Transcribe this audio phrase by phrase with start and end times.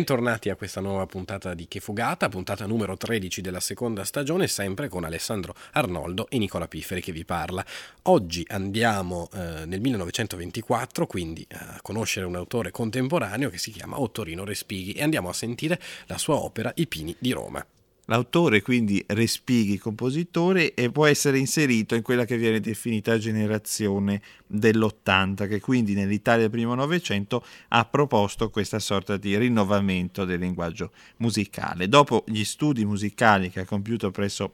[0.00, 4.88] Bentornati a questa nuova puntata di Che Fugata, puntata numero 13 della seconda stagione, sempre
[4.88, 7.62] con Alessandro Arnoldo e Nicola Pifferi che vi parla.
[8.04, 14.42] Oggi andiamo eh, nel 1924, quindi a conoscere un autore contemporaneo che si chiama Ottorino
[14.42, 17.62] Respighi e andiamo a sentire la sua opera I Pini di Roma.
[18.10, 25.46] L'autore quindi Respighi, compositore, e può essere inserito in quella che viene definita generazione dell'80,
[25.46, 31.88] che quindi nell'Italia del primo Novecento ha proposto questa sorta di rinnovamento del linguaggio musicale.
[31.88, 34.50] Dopo gli studi musicali che ha compiuto presso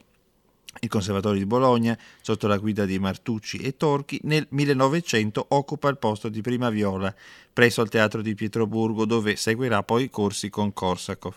[0.81, 5.97] il Conservatorio di Bologna, sotto la guida di Martucci e Torchi, nel 1900 occupa il
[5.97, 7.11] posto di prima viola
[7.51, 11.33] presso il Teatro di Pietroburgo, dove seguirà poi i corsi con Korsakov.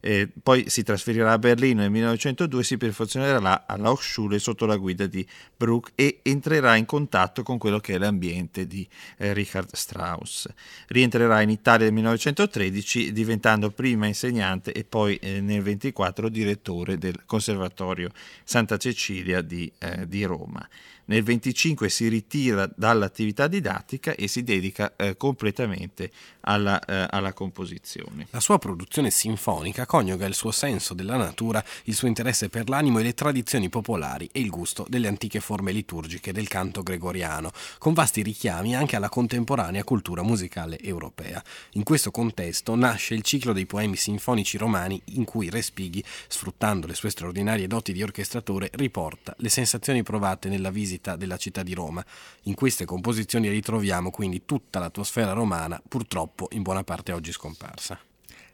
[0.00, 4.76] Eh, poi si trasferirà a Berlino nel 1902 e si perfezionerà alla Hochschule sotto la
[4.76, 5.26] guida di
[5.56, 8.86] Bruch e entrerà in contatto con quello che è l'ambiente di
[9.18, 10.48] eh, Richard Strauss.
[10.88, 17.22] Rientrerà in Italia nel 1913 diventando prima insegnante e poi eh, nel 1924 direttore del
[17.26, 18.10] Conservatorio
[18.44, 20.66] Santa Cecilia di, eh, di Roma.
[21.10, 28.28] Nel 25 si ritira dall'attività didattica e si dedica eh, completamente alla, eh, alla, composizione.
[28.30, 33.00] La sua produzione sinfonica coniuga il suo senso della natura, il suo interesse per l'animo
[33.00, 37.92] e le tradizioni popolari e il gusto delle antiche forme liturgiche del canto gregoriano, con
[37.92, 41.42] vasti richiami anche alla contemporanea cultura musicale europea.
[41.72, 46.94] In questo contesto nasce il ciclo dei poemi sinfonici romani in cui Respighi, sfruttando le
[46.94, 51.74] sue straordinarie doti di orchestratore, riporta le sensazioni provate nella visita visita della città di
[51.74, 52.04] Roma.
[52.42, 57.98] In queste composizioni ritroviamo quindi tutta l'atmosfera romana, purtroppo in buona parte oggi scomparsa.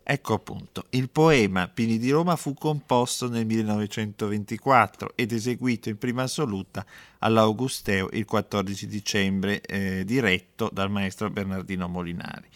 [0.08, 6.22] Ecco appunto, il poema Pini di Roma fu composto nel 1924 ed eseguito in prima
[6.22, 6.86] assoluta
[7.18, 12.46] all'Augusteo il 14 dicembre, eh, diretto dal maestro Bernardino Molinari.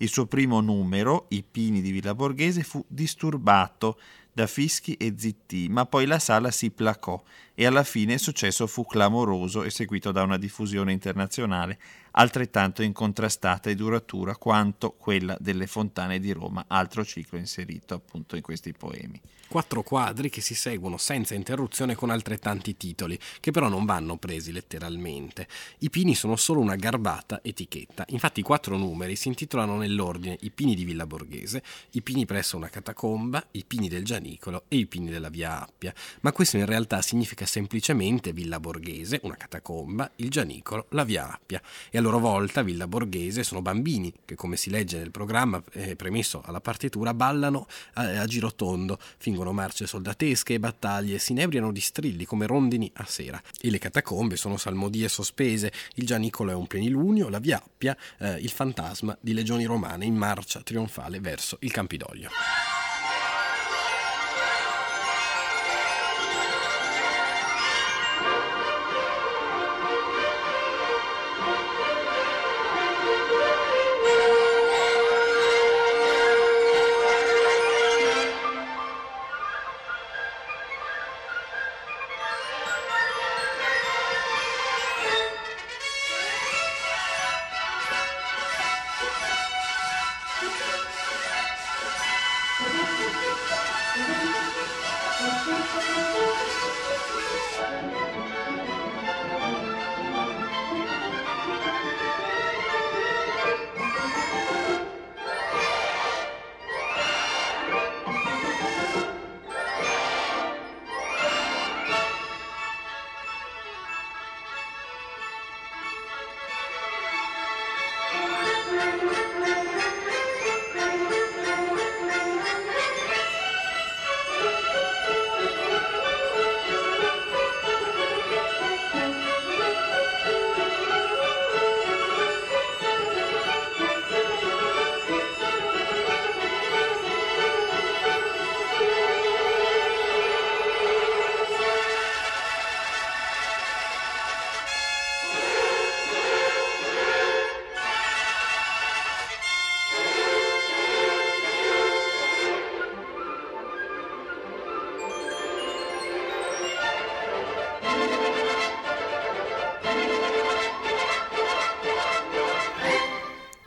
[0.00, 3.98] Il suo primo numero, I Pini di Villa Borghese, fu disturbato
[4.30, 7.20] da fischi e zitti, ma poi la sala si placò
[7.60, 11.76] e alla fine il successo fu clamoroso e seguito da una diffusione internazionale
[12.12, 18.42] altrettanto incontrastata e duratura quanto quella delle fontane di Roma, altro ciclo inserito appunto in
[18.42, 19.20] questi poemi.
[19.48, 24.52] Quattro quadri che si seguono senza interruzione con altrettanti titoli, che però non vanno presi
[24.52, 25.48] letteralmente.
[25.78, 28.04] I pini sono solo una garbata etichetta.
[28.08, 32.58] Infatti i quattro numeri si intitolano nell'ordine I pini di Villa Borghese, I pini presso
[32.58, 35.94] una catacomba, I pini del Gianicolo e I pini della Via Appia.
[36.20, 41.60] Ma questo in realtà significa semplicemente Villa Borghese, una catacomba, il Gianicolo, la Via Appia.
[41.90, 45.96] E a loro volta Villa Borghese sono bambini che, come si legge nel programma eh,
[45.96, 51.70] premesso alla partitura, ballano a, a girotondo fin Fingono marce soldatesche e battaglie, si inebriano
[51.70, 53.40] di strilli come rondini a sera.
[53.60, 58.38] E le catacombe sono salmodie sospese, il Gianicolo è un plenilunio, la Via Appia, eh,
[58.40, 62.30] il fantasma di legioni romane in marcia trionfale verso il Campidoglio.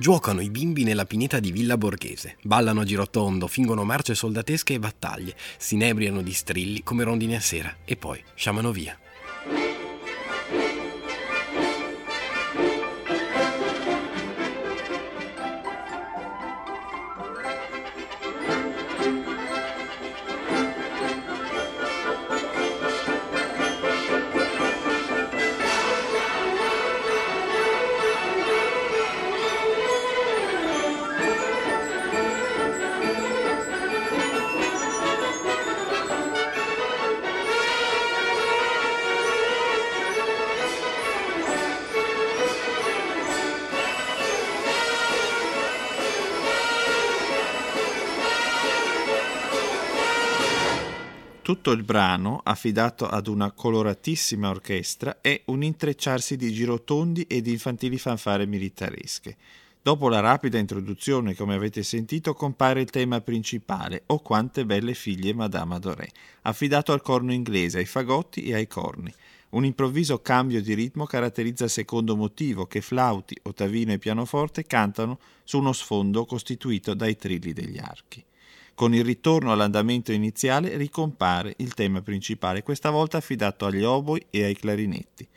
[0.02, 4.80] Giocano i bimbi nella pineta di Villa Borghese, ballano a girotondo, fingono marce soldatesche e
[4.80, 8.98] battaglie, si inebriano di strilli come rondini a sera e poi sciamano via.
[51.52, 57.52] Tutto il brano, affidato ad una coloratissima orchestra, è un intrecciarsi di girotondi e di
[57.52, 59.36] infantili fanfare militaresche.
[59.82, 65.34] Dopo la rapida introduzione, come avete sentito, compare il tema principale, O quante belle figlie
[65.34, 66.10] Madame Adoré,
[66.44, 69.14] affidato al corno inglese, ai fagotti e ai corni.
[69.50, 75.20] Un improvviso cambio di ritmo caratterizza il secondo motivo, che flauti, ottavino e pianoforte cantano
[75.44, 78.24] su uno sfondo costituito dai trilli degli archi.
[78.82, 84.44] Con il ritorno all'andamento iniziale ricompare il tema principale, questa volta affidato agli oboi e
[84.44, 85.28] ai clarinetti.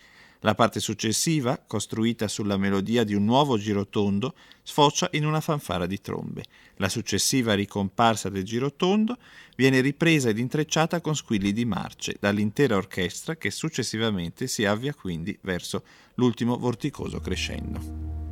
[0.40, 6.00] La parte successiva, costruita sulla melodia di un nuovo girotondo, sfocia in una fanfara di
[6.00, 6.44] trombe.
[6.76, 9.18] La successiva ricomparsa del girotondo
[9.56, 15.36] viene ripresa ed intrecciata con squilli di marce dall'intera orchestra che successivamente si avvia quindi
[15.42, 18.23] verso l'ultimo vorticoso crescendo.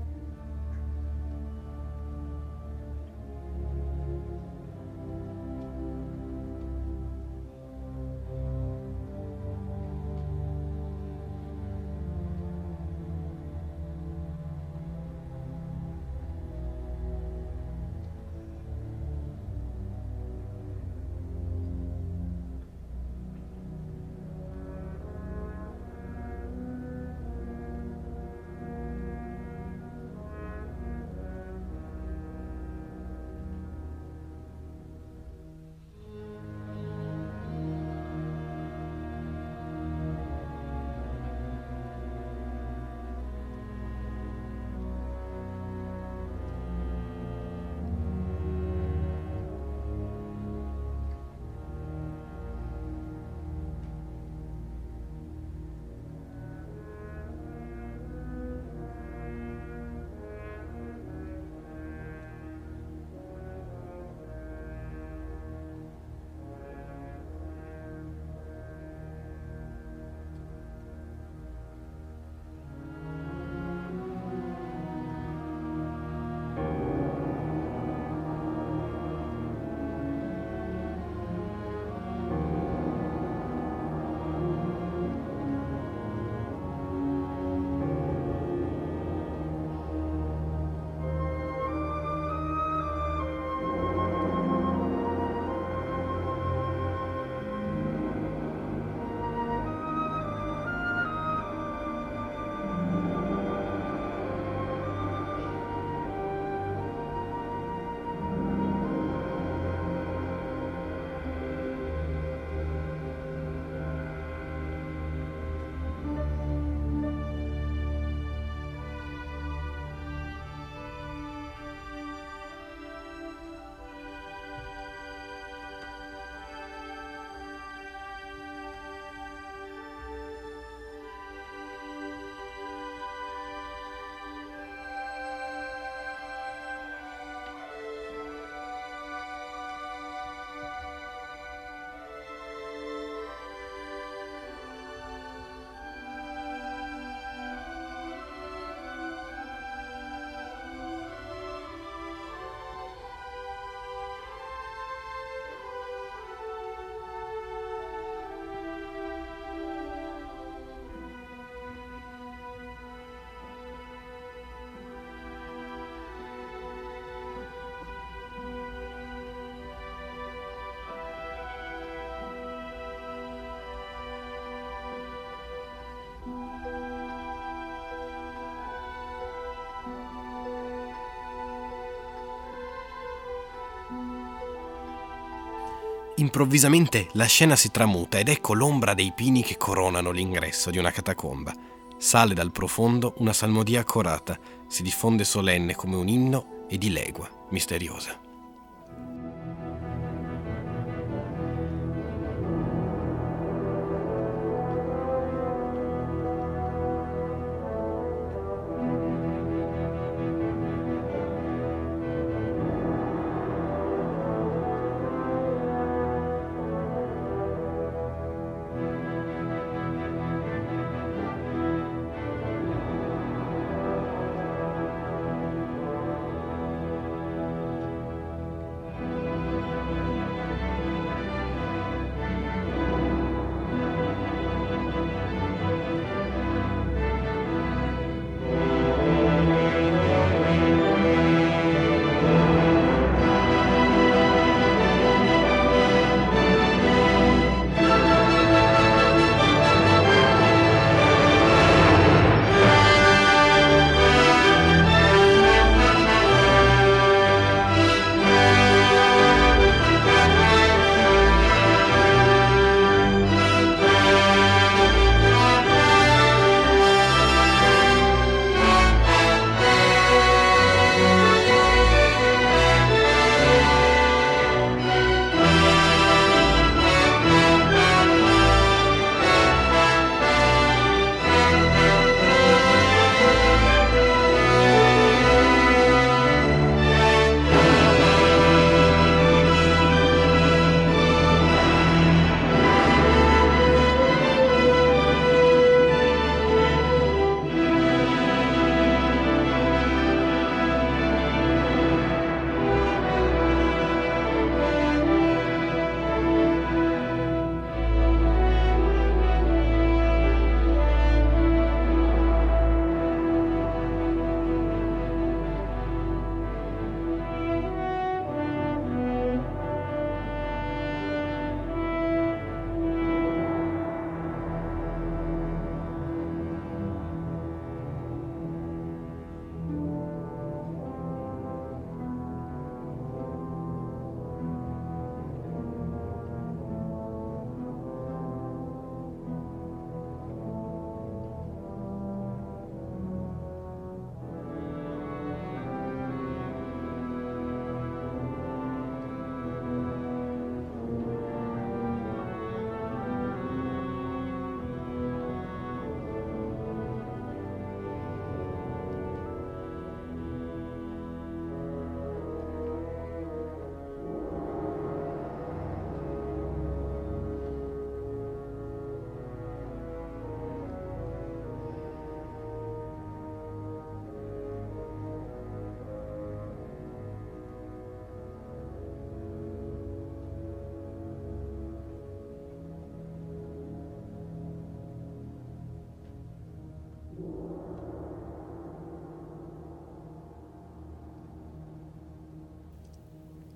[186.22, 190.93] Improvvisamente la scena si tramuta ed ecco l'ombra dei pini che coronano l'ingresso di una
[190.93, 191.52] catacomba.
[191.98, 194.38] Sale dal profondo una salmodia accorata,
[194.69, 198.31] si diffonde solenne come un inno e dilegua, misteriosa.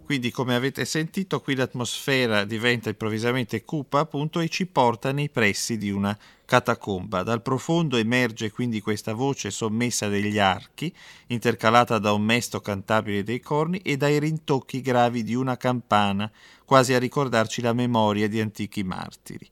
[0.07, 5.77] Quindi, come avete sentito, qui l'atmosfera diventa improvvisamente cupa, appunto, e ci porta nei pressi
[5.79, 7.25] di una catacomba.
[7.25, 10.95] Dal profondo emerge quindi questa voce sommessa degli archi,
[11.27, 16.31] intercalata da un mesto cantabile dei corni e dai rintocchi gravi di una campana,
[16.65, 19.51] quasi a ricordarci la memoria di antichi martiri.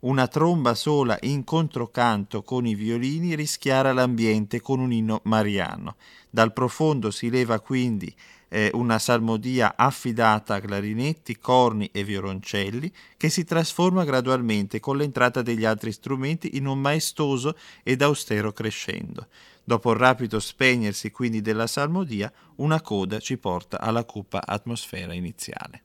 [0.00, 5.96] Una tromba sola in controcanto con i violini rischiara l'ambiente con un inno mariano.
[6.28, 8.14] Dal profondo si leva quindi
[8.54, 15.42] eh, una salmodia affidata a clarinetti, corni e violoncelli che si trasforma gradualmente con l'entrata
[15.42, 19.26] degli altri strumenti in un maestoso ed austero crescendo.
[19.64, 25.82] Dopo il rapido spegnersi quindi della salmodia, una coda ci porta alla cupa atmosfera iniziale.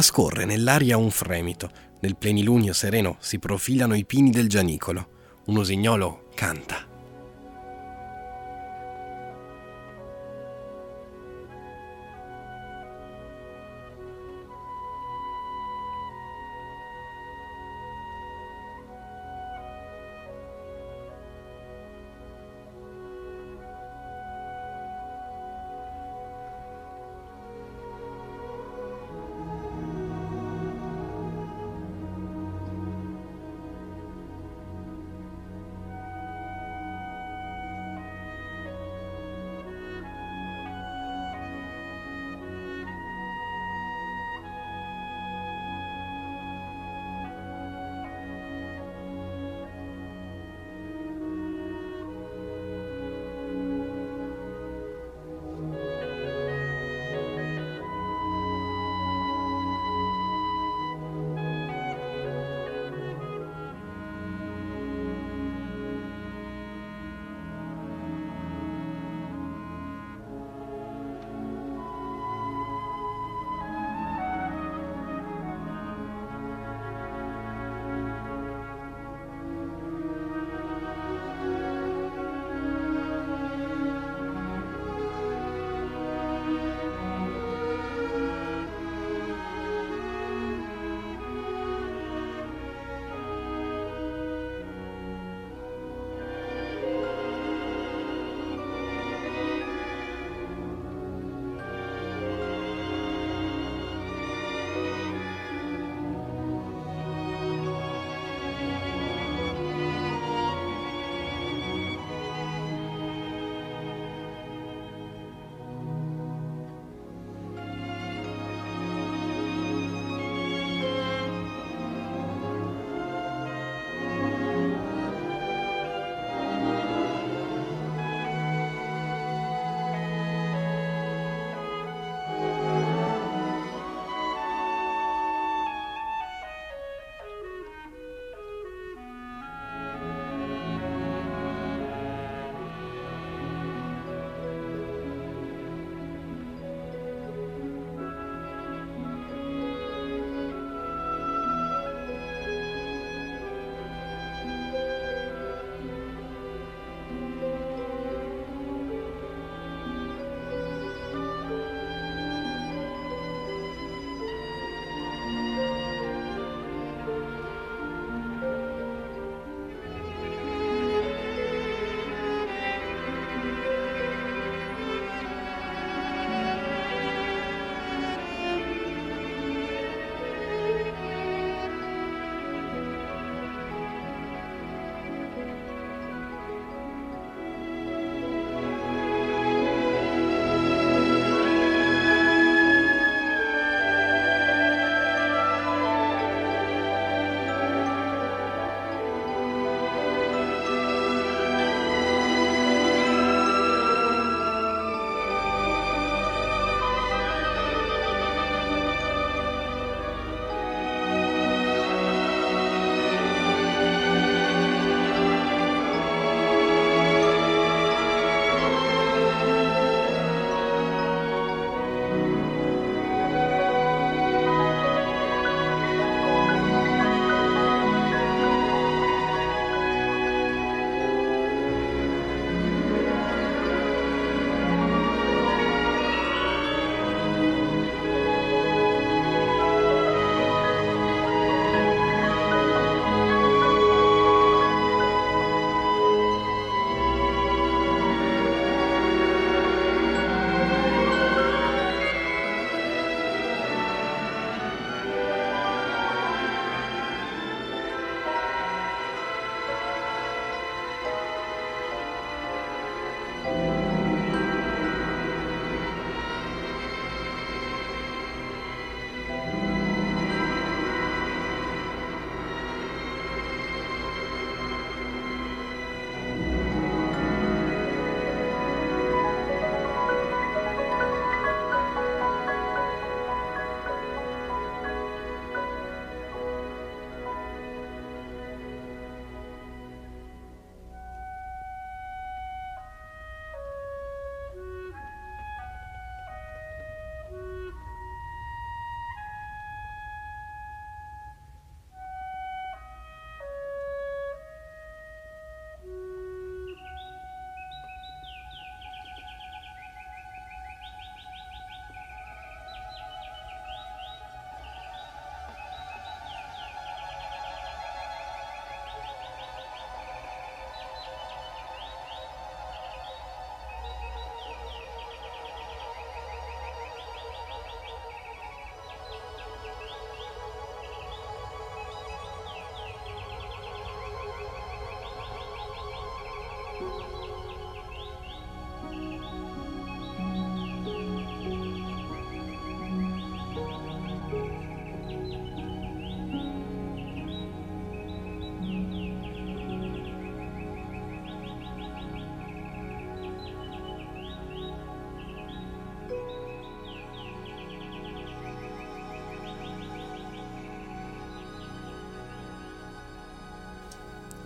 [0.00, 6.30] Trascorre nell'aria un fremito, nel plenilunio sereno si profilano i pini del gianicolo, un usignolo
[6.34, 6.89] canta.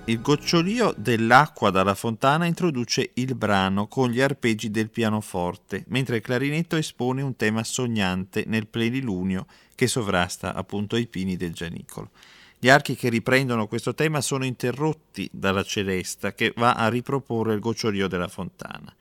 [0.07, 6.23] Il gocciolio dell'acqua dalla fontana introduce il brano con gli arpeggi del pianoforte, mentre il
[6.23, 12.11] clarinetto espone un tema sognante nel plenilunio che sovrasta appunto i pini del Gianicolo.
[12.59, 17.61] Gli archi che riprendono questo tema sono interrotti dalla celesta che va a riproporre il
[17.61, 18.95] gocciolio della fontana.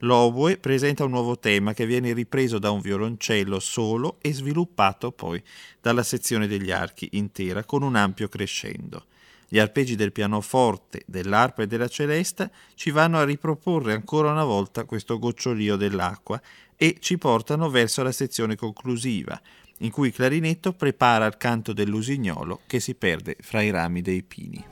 [0.00, 5.42] L'oboe presenta un nuovo tema che viene ripreso da un violoncello solo e sviluppato poi
[5.80, 9.06] dalla sezione degli archi intera con un ampio crescendo.
[9.48, 14.84] Gli arpeggi del pianoforte, dell'arpa e della celesta ci vanno a riproporre ancora una volta
[14.84, 16.40] questo gocciolio dell'acqua
[16.74, 19.40] e ci portano verso la sezione conclusiva,
[19.78, 24.22] in cui il clarinetto prepara il canto dell'usignolo che si perde fra i rami dei
[24.24, 24.64] pini.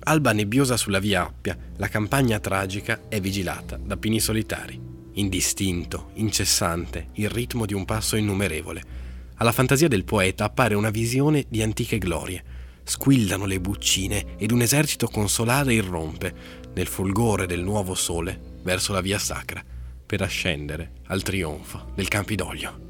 [0.00, 7.08] Alba nebbiosa sulla via Appia, la campagna tragica è vigilata da pini solitari indistinto, incessante,
[7.14, 8.82] il ritmo di un passo innumerevole.
[9.36, 12.56] Alla fantasia del poeta appare una visione di antiche glorie.
[12.82, 16.34] Squillano le buccine ed un esercito consolare irrompe,
[16.74, 19.62] nel fulgore del nuovo sole, verso la via sacra,
[20.06, 22.87] per ascendere al trionfo del Campidoglio.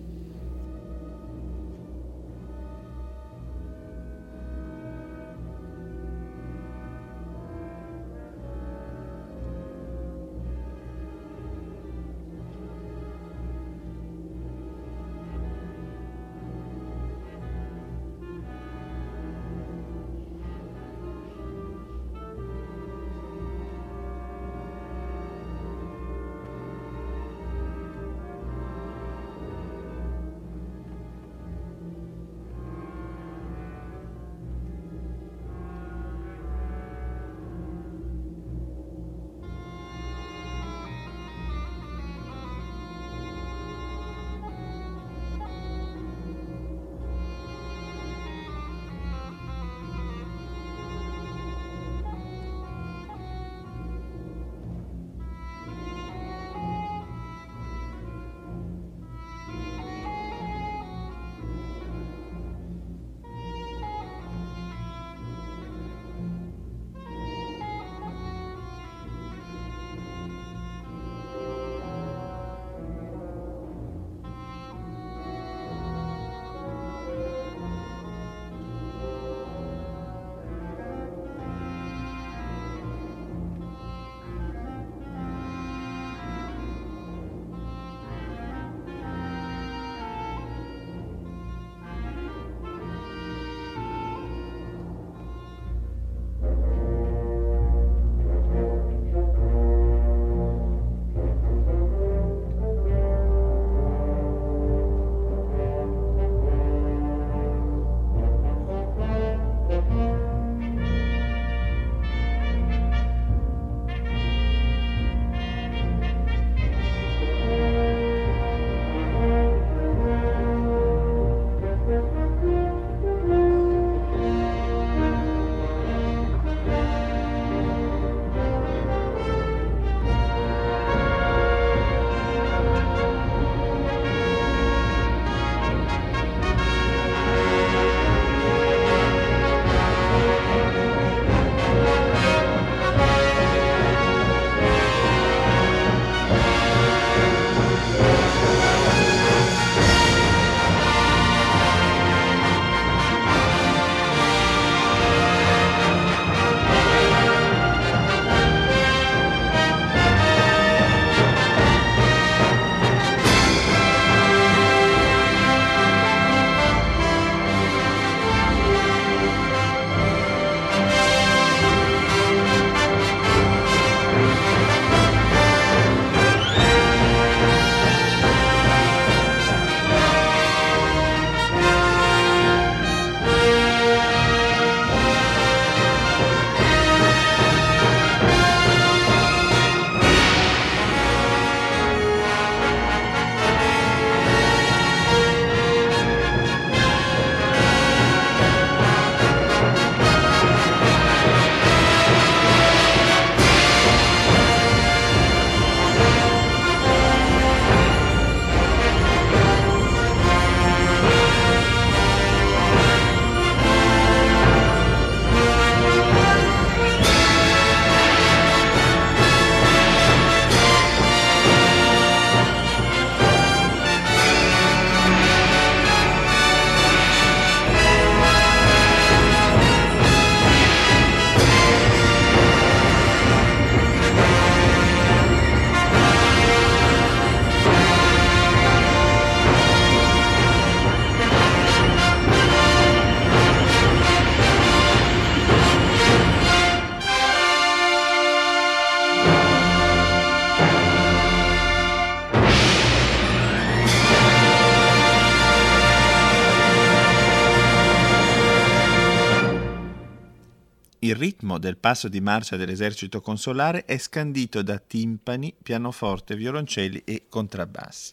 [261.49, 268.13] Ritmo del passo di marcia dell'esercito consolare è scandito da timpani, pianoforte, violoncelli e contrabbassi.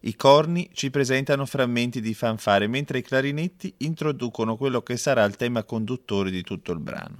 [0.00, 5.34] I corni ci presentano frammenti di fanfare, mentre i clarinetti introducono quello che sarà il
[5.34, 7.18] tema conduttore di tutto il brano.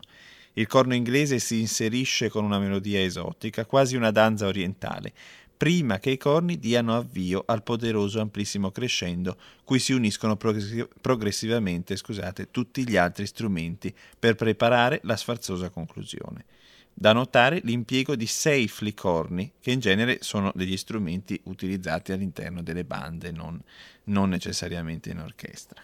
[0.53, 5.13] Il corno inglese si inserisce con una melodia esotica, quasi una danza orientale,
[5.57, 12.51] prima che i corni diano avvio al poderoso amplissimo crescendo, cui si uniscono progressivamente scusate,
[12.51, 16.45] tutti gli altri strumenti per preparare la sfarzosa conclusione.
[16.93, 22.85] Da notare l'impiego di sei flicorni, che in genere sono degli strumenti utilizzati all'interno delle
[22.85, 23.61] bande, non,
[24.05, 25.83] non necessariamente in orchestra.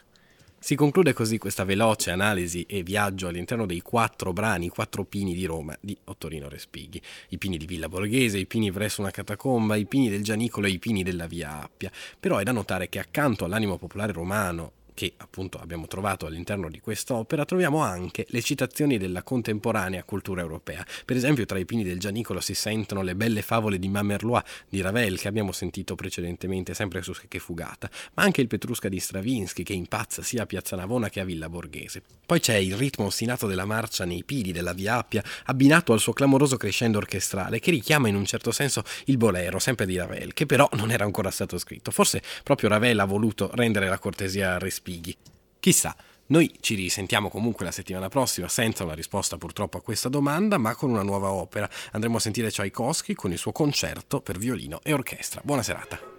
[0.63, 5.35] Si conclude così questa veloce analisi e viaggio all'interno dei quattro brani, i quattro pini
[5.35, 7.03] di Roma di Ottorino Respighi.
[7.31, 10.71] I pini di Villa Borghese, i pini presso una catacomba, i pini del Gianicolo e
[10.71, 11.91] i pini della Via Appia.
[12.19, 16.79] Però è da notare che accanto all'animo popolare romano che appunto abbiamo trovato all'interno di
[16.79, 20.87] quest'opera, troviamo anche le citazioni della contemporanea cultura europea.
[21.05, 24.81] Per esempio, tra i pini del Gianicolo si sentono le belle favole di Mamerlois di
[24.81, 29.65] Ravel, che abbiamo sentito precedentemente sempre su Che Fugata, ma anche il Petrusca di Stravinsky,
[29.65, 32.01] che impazza sia a Piazza Navona che a Villa Borghese.
[32.25, 36.13] Poi c'è il ritmo ostinato della marcia nei pini della Via Appia, abbinato al suo
[36.13, 40.47] clamoroso crescendo orchestrale, che richiama in un certo senso il bolero, sempre di Ravel, che
[40.47, 41.91] però non era ancora stato scritto.
[41.91, 45.17] Forse proprio Ravel ha voluto rendere la cortesia responsabile Spighi.
[45.59, 50.59] Chissà, noi ci risentiamo comunque la settimana prossima senza una risposta purtroppo a questa domanda,
[50.59, 51.69] ma con una nuova opera.
[51.93, 55.41] Andremo a sentire Tchaikovsky con il suo concerto per violino e orchestra.
[55.45, 56.12] Buona serata.